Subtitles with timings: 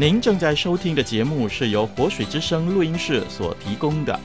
[0.00, 4.16] 您正在收听的节目是由活水之声录音室所提供的。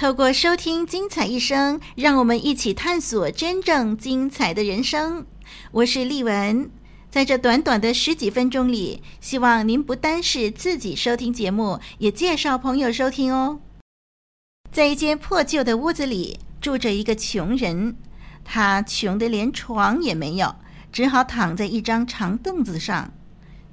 [0.00, 5.26] 透过收听《精彩一生》，让我们一起探索真正精彩的人生。
[5.72, 6.70] 我是丽文，
[7.10, 13.60] 在这短短的十几分钟里，希望您不单是自己收听节目，也介绍朋友收听哦。
[14.72, 17.94] 在一间破旧的屋子里，住着一个穷人，
[18.42, 20.56] 他穷得连床也没有，
[20.90, 23.12] 只好躺在一张长凳子上。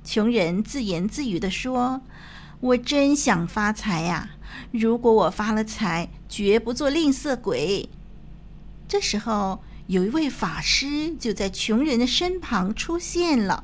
[0.04, 2.02] 穷人自言自语地说
[2.60, 4.32] ：“我真想发财呀！”
[4.72, 7.90] 如果我发了财，绝不做吝啬鬼。
[8.88, 13.64] 这时候，有一位法师就在穷人的身旁出现了。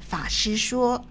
[0.00, 1.04] 法师说：“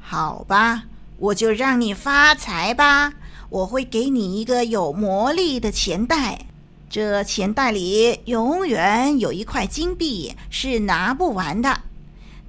[0.00, 0.84] 好吧，
[1.18, 3.12] 我就让你发财吧。
[3.50, 6.46] 我会给你一个有魔力的钱袋，
[6.90, 11.82] 这钱袋里永远有一块金币，是拿不完的。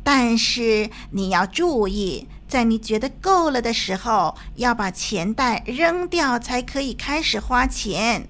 [0.03, 8.28] 但是你要注意。”在你觉得够了的时候，要把钱袋扔掉，才可以开始花钱。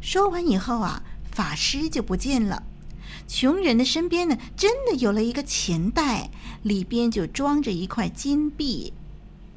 [0.00, 1.02] 说完以后啊，
[1.32, 2.62] 法师就不见了。
[3.26, 6.30] 穷人的身边呢，真的有了一个钱袋，
[6.62, 8.92] 里边就装着一块金币。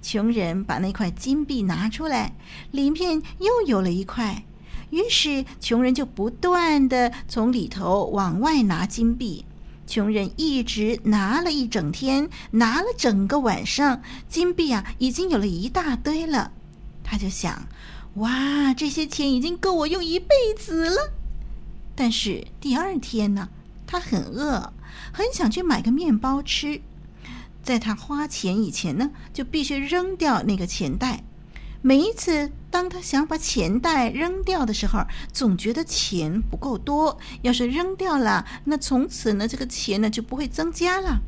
[0.01, 2.35] 穷人把那块金币拿出来，
[2.71, 4.43] 里面又有了一块。
[4.89, 9.45] 于是穷人就不断的从里头往外拿金币。
[9.87, 16.51] 穷人一直拿了一整天，拿了整个晚上，金币啊，已经有了一大堆了。
[17.03, 17.67] 他就想，
[18.15, 21.13] 哇，这些钱已经够我用一辈子了。
[21.95, 23.49] 但是第二天呢，
[23.85, 24.73] 他很饿，
[25.13, 26.81] 很想去买个面包吃。
[27.63, 31.23] 在他花钱以前呢，就必须扔掉那个钱袋。
[31.85, 37.19] 每一次当他想把钱袋扔掉的时候，总觉得钱不够多。
[37.43, 41.21] 要是扔掉了，那从此呢，这个钱呢就不会增加了。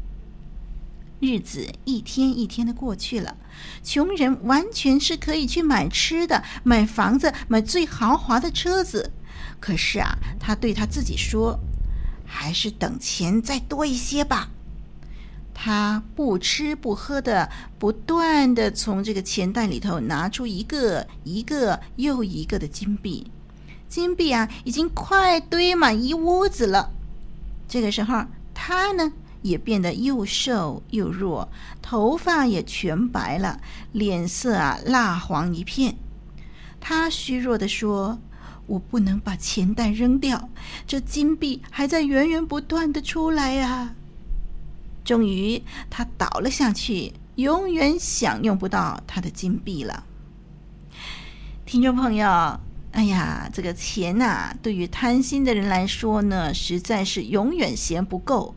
[1.19, 3.37] 日子一天一天的过去了，
[3.83, 9.11] 穷人完全是可以去买吃的、买房子、买最豪华的车子。
[9.59, 11.59] 可是啊，他对他自己说
[12.25, 14.49] ：“还是等钱再多一些吧。”
[15.59, 23.31] 他不吃不喝的，不断的从这个钱袋里头拿出一个一个又一个的金币，
[23.89, 26.91] 金币啊，已经快堆满一屋子了。
[27.67, 28.23] 这个时候，
[28.53, 31.49] 他呢也变得又瘦又弱，
[31.81, 33.59] 头发也全白了，
[33.91, 35.97] 脸色啊蜡黄一片。
[36.79, 38.19] 他虚弱地说
[38.67, 40.49] ：“我不能把钱袋扔掉，
[40.85, 43.95] 这金币还在源源不断的出来呀。”
[45.07, 50.03] 终于，他倒了下去，永远享用不到他的金币了。
[51.65, 52.59] 听众朋友，
[52.91, 58.53] 哎呀，这个钱呐，对于贪心的人来说呢，实在是永远嫌不够，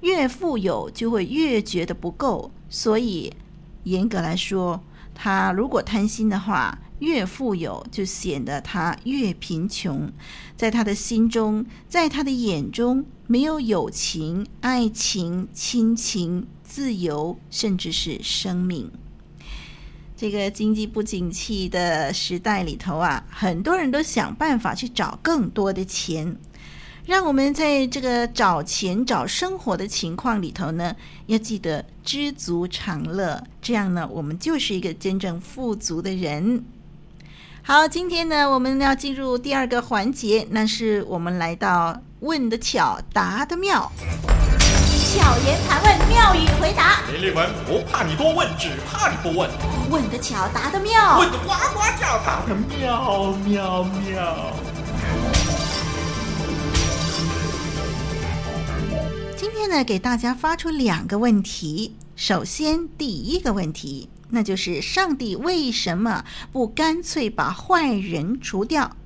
[0.00, 2.50] 越富有就会越觉得不够。
[2.70, 3.34] 所以，
[3.84, 4.82] 严格来说，
[5.14, 10.10] 他如果贪心的话，越富有就显得他越贫穷，
[10.56, 18.90] 在他的心中，在他的眼中，没有友情、爱情、亲情、自由，甚至是生命。
[20.14, 26.36] 这个经济不景气的时代里头啊，很多人都想办法去找更多的钱。
[27.06, 30.94] 让我们在这个找钱、找生活的情况里头呢，
[31.26, 36.62] 要记得知足常乐，这样呢，我们就是一个真正富足的人。
[37.62, 43.90] 好，今天呢，我们要进入第二个环节，那是我们来到问的巧，答的妙。
[45.12, 47.02] 巧言盘问，妙语回答。
[47.12, 49.48] 林立文不怕你多问，只怕你不问。
[49.90, 51.18] 问得巧，答得妙。
[51.18, 54.52] 问得呱呱叫，答得妙妙妙。
[59.36, 61.94] 今天呢，给大家发出两个问题。
[62.16, 68.96] 首先，第一个问题，那就是上帝为什么不干脆把坏人除掉？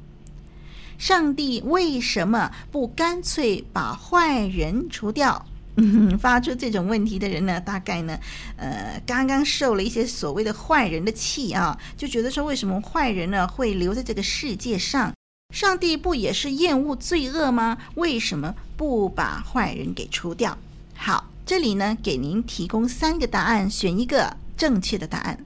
[0.96, 5.44] 上帝为什么不干脆把坏人除掉？
[5.76, 8.16] 嗯， 发出这种问题的人呢，大概呢，
[8.56, 15.12] 呃，刚刚受了一些所谓的坏人的气啊，就觉得说，为什么坏人呢会留在这个世界上？
[15.52, 17.76] 上帝不也是厌恶罪恶吗？
[17.96, 20.56] 为什么不把坏人给除掉？
[20.94, 25.44] 好，这里呢，给您提供三个答案，选一个正确的答案。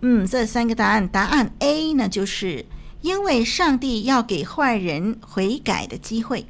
[0.00, 2.64] 嗯，这三个答案，答案 A 呢，就是。
[3.02, 6.44] 因为上帝要给坏人悔改的机会，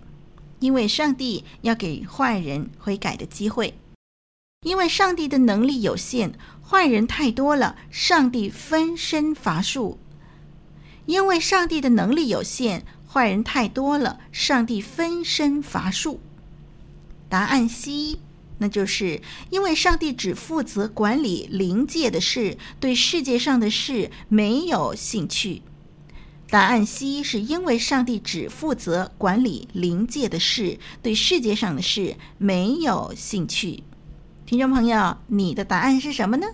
[0.59, 3.73] 因为上帝要给坏人悔改的机会，
[4.63, 10.01] 因为上帝的能力有限，坏人太多了，上帝分身乏术。
[11.07, 16.19] 因为上帝的能力有限，坏人太多了，上帝分身乏术。
[17.29, 18.19] 答案 C，
[18.63, 25.63] 那就是因为上帝只负责管理灵界的事，对世界上的事没有兴趣。
[26.51, 33.83] 答案 C 是因为上帝只负责管理灵界的事，对世界上的事没有兴趣。
[34.45, 36.47] 听众朋友，你的答案是什么呢？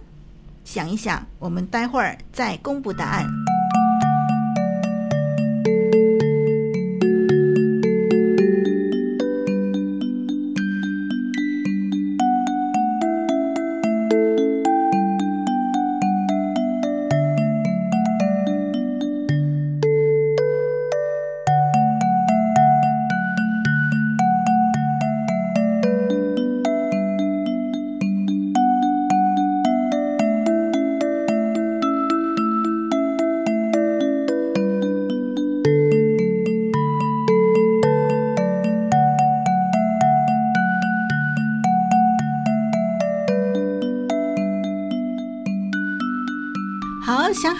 [0.65, 3.46] 想一想，我们待会儿再公布答案。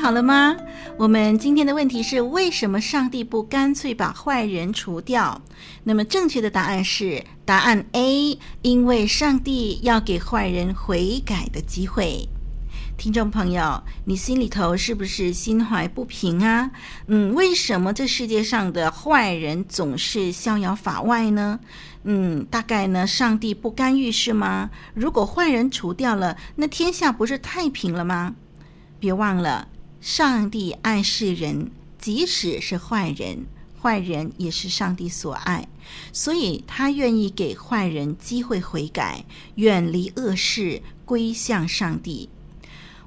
[0.07, 0.57] 好了吗？
[0.97, 5.43] 我们今天的问题是：为什么上帝不干脆把坏人除掉？
[5.83, 12.29] 那么正确的答案是答案 A，因为上帝要给坏人悔改的机会。
[12.97, 16.71] 听众朋友，你心里头是不是心怀不平啊？
[17.09, 21.59] 嗯，为什么这世界上的坏人总是逍遥法外呢？
[22.05, 24.71] 嗯，大概呢，上帝不干预是吗？
[24.95, 28.37] 如果坏人除掉了，那天下不是太平了吗？
[29.01, 29.67] 别忘了，
[30.07, 33.45] 上帝爱世人，即使是坏人，
[33.83, 35.67] 坏人也是上帝所爱，
[36.13, 39.25] 所以他愿意给坏人机会悔改，
[39.57, 42.29] 远离恶事，归向上帝。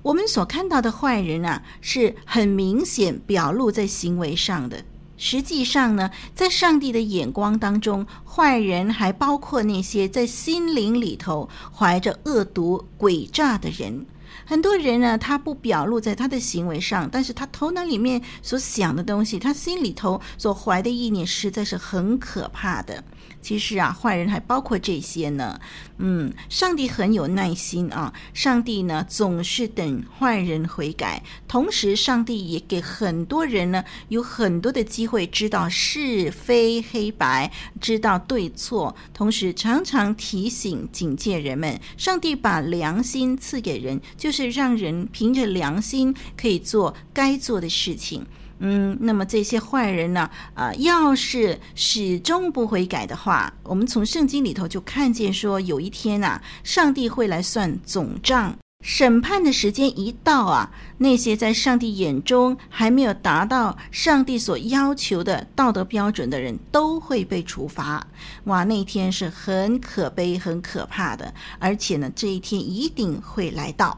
[0.02, 4.84] 我们所看到的坏人啊，是很明显表露在行为上的。
[5.16, 14.06] 实际上呢，在上帝的眼光当中，坏人还包括那些在心灵里头怀着恶毒诡诈的人。
[14.46, 23.04] 很多人呢，他不表露在他的行为上，但是他头脑里面所想的东西，他心里头所怀的意念，实在是很可怕的。
[23.42, 25.58] 其实啊，坏人还包括这些呢。
[25.98, 37.50] 嗯，上帝很有耐心啊，上帝呢总是等坏人悔改，同时上帝也给很多人呢有很多的机会知道是非黑白，
[37.80, 41.80] 知道对错，同时常常提醒警戒人们。
[41.98, 48.24] 上帝把良心赐给人，就是让人凭着良心可以做该做的事情。
[48.62, 50.30] 嗯，那么这些坏人呢？
[50.54, 68.06] 啊、要是始终不悔改的话，我们从圣经里头就看见说，有一天啊，上帝会来算总账，审判的时间一到啊，那些在上帝眼中还没有达到上帝所要求的道德标准的人，都会被处罚。
[68.44, 73.98] 哇，那一天是很可悲、很可怕的，而且呢，这一天一定会来到。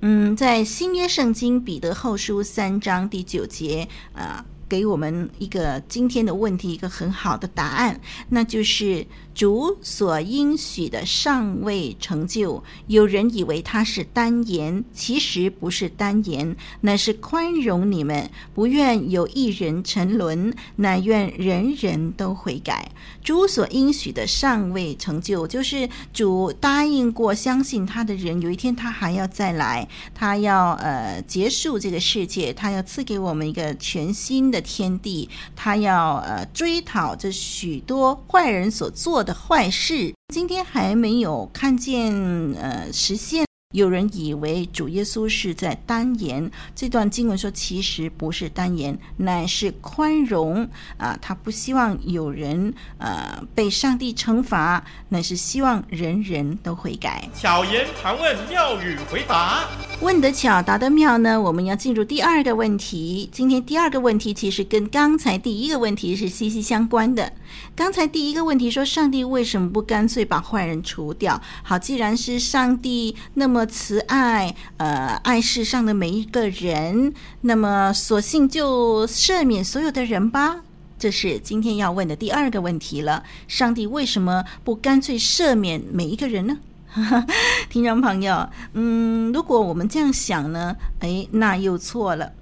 [0.00, 4.44] 嗯，在新约圣经彼得后书三章第九节啊。
[4.68, 12.62] 给我们一个今天的问题一个很好的答案，那就是主所应许的尚未成就。
[12.86, 22.90] 有人以为他是单言，其实不是单言，乃是宽容你们，不愿有一人沉沦，乃愿人人都悔改。
[23.24, 34.57] 主所应许的尚未成就，就是主答应过相信他的人，有一天他还要再来，他要呃结束这个世界，他要赐给我们一个全新的。
[34.60, 42.14] 天地，他要呃追讨这许多坏人所做的坏事，今天还没有看见
[42.54, 43.47] 呃实现。
[43.74, 51.18] 有人以为主耶稣是在单言，这段经文说，其实不是单言，乃是宽容啊！
[51.20, 57.28] 他不希望有人呃被上帝惩罚，乃是希望人人都悔改。
[57.34, 59.68] 巧言盘问，妙语回答。
[60.00, 61.38] 问得巧，答得妙呢？
[61.38, 63.28] 我们要进入第二个问题。
[63.30, 67.30] 今天第二个问题其实跟刚才第一个问题是息息相关的。
[67.76, 71.38] 刚才第一个问题说，上帝为什么不干脆把坏人除掉？
[71.62, 77.12] 好，既然是上帝那么慈爱，呃，爱世上的每一个人，
[77.42, 80.62] 那么索性就赦免所有的人吧。
[80.98, 83.22] 这是今天要问的第二个问题了。
[83.46, 86.58] 上帝为什么不干脆赦免每一个人呢？
[87.70, 92.32] 听众朋友，嗯，如果我们这样想呢，哎，那又错了。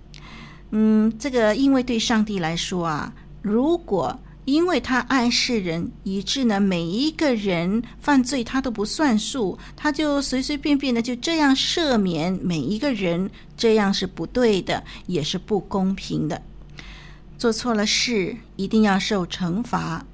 [0.70, 16.40] 嗯，这个因为对上帝来说啊，如果因为他爱世人，以致呢每一个人犯罪他都不算数，他就随随便便的就这样赦免每一个人，这样是不对的，也是不公平的。
[17.36, 20.06] 做错了事一定要受惩罚。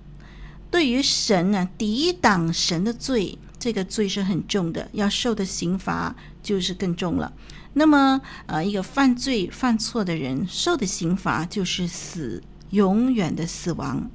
[0.70, 7.30] 对于神呢，抵挡神的罪，这个罪是很重的，要受的刑罚就是更重了。
[7.74, 14.10] 那么，呃，一个犯罪犯错的人受的刑罚就是死，永远的死亡。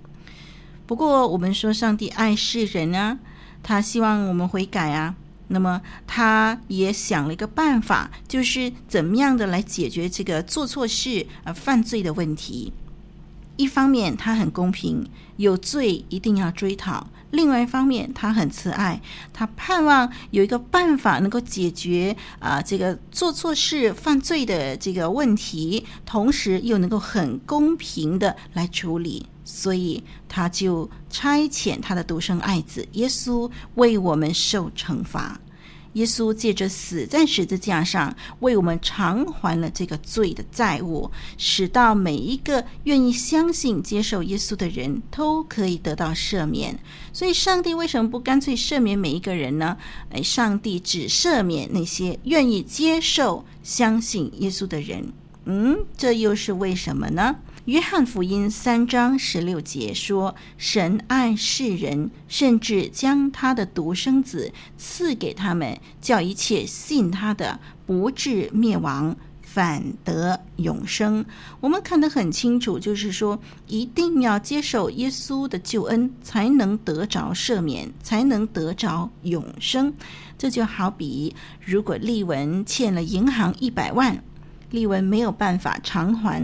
[0.87, 3.19] 不过，我们说上帝爱世人啊，
[3.61, 5.15] 他希望我们悔改啊。
[5.49, 12.71] 那么，他也想了一个办法，就是怎么样的来解决这个做错事啊、犯罪的问题。
[13.57, 19.01] 一方面，他很公平，有罪一定要追讨；另外一方面，他很慈爱，
[19.33, 29.25] 他盼望有一个办法能够解决啊这个做错事、犯罪的这个问题，同时又能够很公平的来处理。
[29.47, 35.39] 所以他就差遣他的独生爱子耶稣为我们受惩罚。
[35.93, 46.77] 耶稣借着死在十字架上，为我们偿还了这个罪的债务，使到每一个愿意相信接受耶稣的人都可以得到赦免。
[47.11, 49.75] 所以，上帝为什么不干脆赦免每一个人呢？
[50.11, 55.11] 哎，上帝只赦免那些愿意接受、相信耶稣的人。
[55.49, 57.37] 嗯，这又是为什么呢？
[57.63, 71.25] 约翰福音三章十六节说：“神爱世人，甚至将他的独生子赐给他们，叫一切信他的不至灭亡，反得永生。”
[71.61, 79.93] 我们看得很清楚，就是说，一定要接受耶稣的救恩，才能得着赦免，才能得着永生。
[80.37, 81.33] 这就好比，
[81.65, 84.21] 如果丽文欠了银行一百万。
[84.71, 86.43] 丽文没有办法偿还，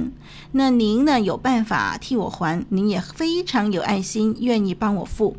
[0.53, 1.19] 那您呢？
[1.19, 2.65] 有办法替我还？
[2.69, 5.35] 您也非常有爱心，愿意帮我付，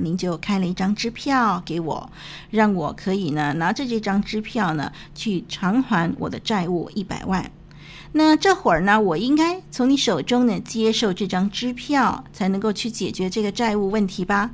[0.00, 2.10] 您就开了一张支票给我，
[2.50, 7.48] 让我可以呢拿着这张支票呢去偿还我的债务一百万。
[8.16, 14.50] 那这会儿呢，我应该从你手中呢接受这张支票，才能够去解决这个债务问题吧？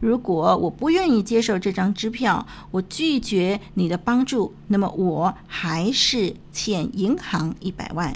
[0.00, 8.14] 如果我不愿意接受这张支票，我拒绝你的帮助，那么我还是欠银行一百万。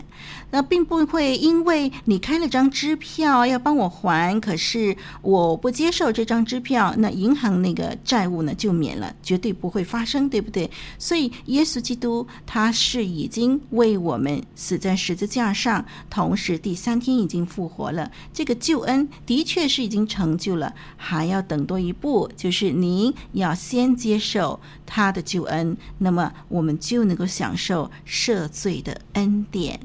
[0.51, 10.71] 那并不会因为你开了张支票要帮我还，可是我不接受这张支票，那银行那个债务呢就免了，绝对不会发生，对不对？
[10.99, 29.81] 所以耶稣基督他是已经为我们死在十字架上，同时第三天已经复活了，这个救恩的确是已经成就了，还要等多一步，就是您要先接受他的救恩，那么我们就能够享受赦罪的恩典。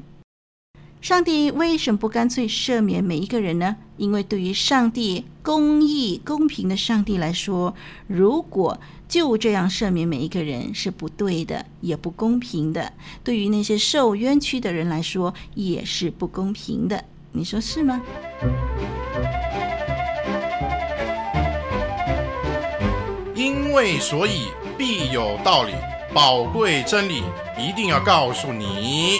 [1.00, 3.76] 上帝为什么不干脆赦免每一个人呢？
[3.98, 7.74] 因为对于上帝公义、公平的上帝来说，
[8.06, 12.94] 如果就这样赦免每一个人是不对的，也不公平的。
[13.22, 17.04] 对于那些受冤屈的人来说，也是不公平的。
[17.32, 18.00] 你说是吗？
[23.44, 24.48] 因为所以
[24.78, 25.74] 必有道理，
[26.14, 27.22] 宝贵真理
[27.58, 29.18] 一定要告诉你。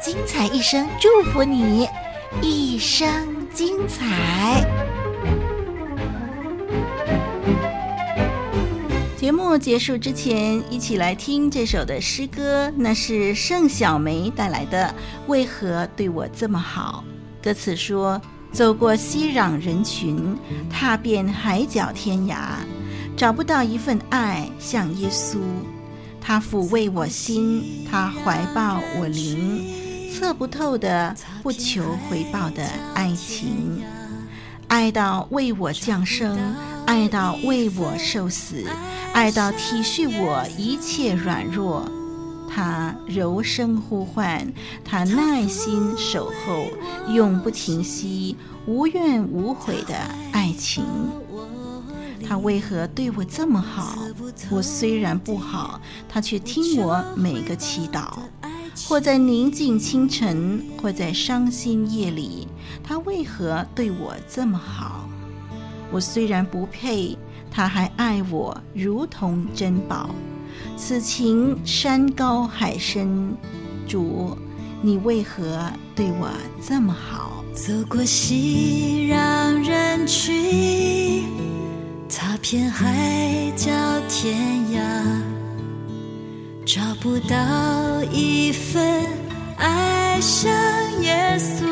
[0.00, 1.86] 精彩一生祝福你，
[2.40, 4.64] 一生精彩。
[9.14, 14.86] 节目结束之前，一起来听这首的诗歌，那是盛小梅带来的
[15.26, 17.04] 《为何对我这么好》。
[17.44, 18.18] 歌词说：
[18.52, 20.36] 走过熙攘人群，
[20.68, 22.36] 踏遍海角天涯，
[23.16, 25.38] 找不到一份爱像耶稣，
[26.20, 29.64] 他抚慰我心，他怀抱我灵。
[30.12, 33.82] 测不透的、不求回报的爱情，
[34.66, 36.36] 爱到为我降生，
[36.84, 38.64] 爱到为我受死，
[39.14, 41.88] 爱到体恤我一切软弱。
[42.52, 44.52] 他柔声呼唤，
[44.84, 46.66] 他耐心守候，
[47.12, 49.94] 永不停息，无怨无悔的
[50.32, 50.84] 爱情。
[52.26, 53.96] 他为何对我这么好？
[54.50, 58.18] 我虽然不好，他却听我每个祈祷。
[58.88, 62.48] 或在宁静清晨，或在伤心夜里，
[62.82, 65.08] 他为何对我这么好？
[65.92, 67.16] 我虽然不配，
[67.50, 70.10] 他还爱我如同珍宝。
[70.76, 73.36] 此情山高海深，
[73.86, 74.36] 主，
[74.82, 76.30] 你为何对我
[76.66, 77.44] 这么好？
[77.52, 81.24] 走过熙攘人群，
[82.08, 83.70] 踏遍海角
[84.08, 84.38] 天
[84.72, 84.80] 涯。
[86.64, 89.04] 找不到一份
[89.56, 90.48] 爱像
[91.02, 91.64] 耶稣，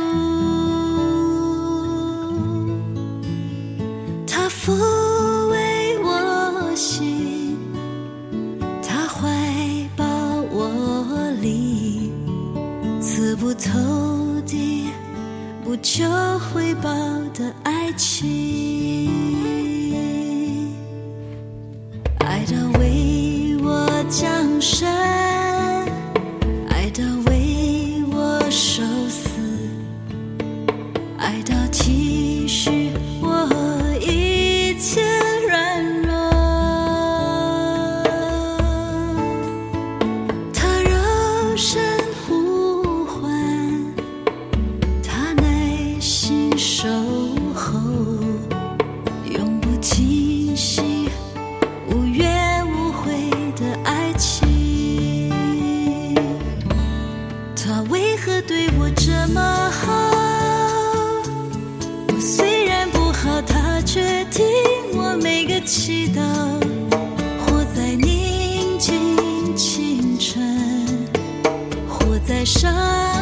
[72.49, 72.73] 伤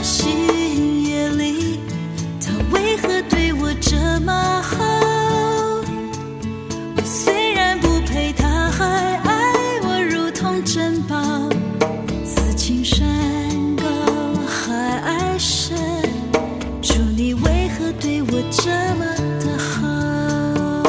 [0.04, 1.80] 心夜里。
[2.40, 4.76] 他为何对我这么好？
[6.96, 11.16] 我虽然不配，他还爱我如同珍宝。
[12.24, 13.04] 此情山
[13.76, 13.84] 高
[14.46, 15.76] 海深，
[16.80, 19.04] 主你为何对我这么
[19.40, 20.84] 的好？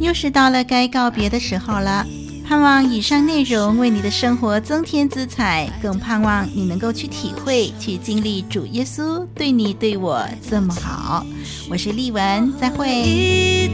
[0.00, 2.04] 又是到了该告别的时候了，
[2.48, 11.26] 盼望以上内容为你的生活增添姿彩，更盼望你能够去体会、去经历主耶稣对你、对我这么好。
[11.68, 13.68] 我是丽文，再会。